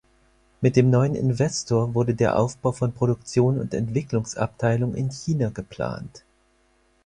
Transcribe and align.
Mit 0.61 0.77
dem 0.77 0.89
neuen 0.89 1.13
Investor 1.13 1.93
wurde 1.93 2.15
der 2.15 2.35
Aufbau 2.39 2.71
von 2.71 2.91
Produktion 2.91 3.59
und 3.59 3.75
Entwicklungsabteilung 3.75 4.95
in 4.95 5.11
China 5.11 5.49
geplant. 5.49 6.23